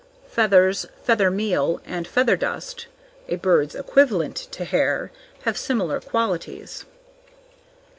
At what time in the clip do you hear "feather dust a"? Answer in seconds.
2.07-3.35